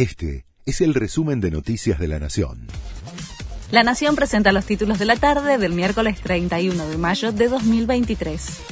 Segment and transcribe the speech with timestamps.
[0.00, 2.68] Este es el resumen de Noticias de la Nación.
[3.70, 8.62] La Nación presenta los títulos de la tarde del miércoles 31 de mayo de 2023.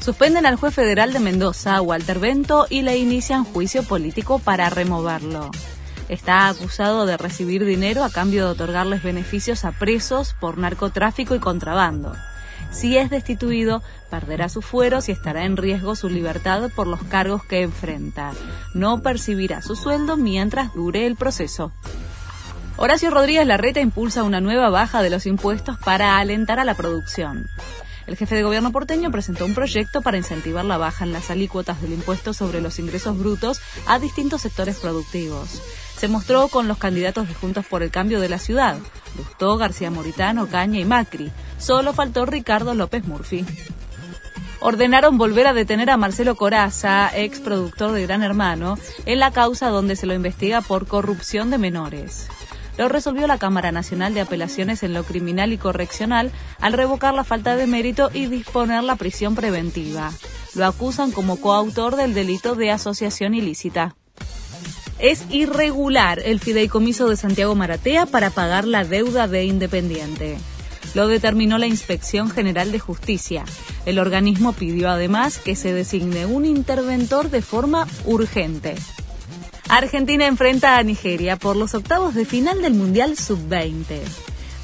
[0.00, 5.50] Suspenden al juez federal de Mendoza, Walter Bento, y le inician juicio político para removerlo.
[6.08, 11.38] Está acusado de recibir dinero a cambio de otorgarles beneficios a presos por narcotráfico y
[11.38, 12.14] contrabando.
[12.70, 17.44] Si es destituido, perderá sus fueros y estará en riesgo su libertad por los cargos
[17.44, 18.32] que enfrenta.
[18.74, 21.72] No percibirá su sueldo mientras dure el proceso.
[22.76, 27.48] Horacio Rodríguez Larreta impulsa una nueva baja de los impuestos para alentar a la producción.
[28.06, 31.82] El jefe de gobierno porteño presentó un proyecto para incentivar la baja en las alícuotas
[31.82, 35.60] del impuesto sobre los ingresos brutos a distintos sectores productivos.
[35.98, 38.78] Se mostró con los candidatos de Juntos por el Cambio de la ciudad,
[39.16, 41.30] Lustó, García Moritano, Caña y Macri.
[41.58, 43.44] Solo faltó Ricardo López Murphy
[44.60, 49.68] ordenaron volver a detener a Marcelo Coraza, ex productor de Gran Hermano, en la causa
[49.68, 52.28] donde se lo investiga por corrupción de menores
[52.78, 56.30] lo resolvió la Cámara Nacional de Apelaciones en lo Criminal y Correccional
[56.60, 60.12] al revocar la falta de mérito y disponer la prisión preventiva.
[60.54, 63.96] Lo acusan como coautor del delito de asociación ilícita.
[64.98, 70.38] Es irregular el fideicomiso de Santiago Maratea para pagar la deuda de Independiente.
[70.94, 73.44] Lo determinó la Inspección General de Justicia.
[73.86, 78.74] El organismo pidió además que se designe un interventor de forma urgente.
[79.68, 84.00] Argentina enfrenta a Nigeria por los octavos de final del Mundial Sub-20.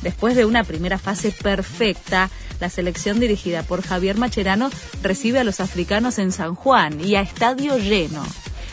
[0.03, 4.71] Después de una primera fase perfecta, la selección dirigida por Javier Macherano
[5.03, 8.25] recibe a los africanos en San Juan y a estadio lleno.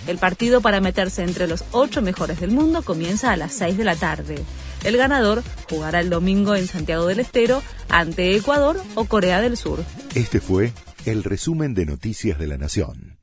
[0.08, 3.84] El partido para meterse entre los ocho mejores del mundo comienza a las seis de
[3.84, 4.44] la tarde.
[4.84, 9.84] El ganador jugará el domingo en Santiago del Estero ante Ecuador o Corea del Sur.
[10.16, 10.74] Este fue
[11.06, 13.21] el resumen de Noticias de la Nación.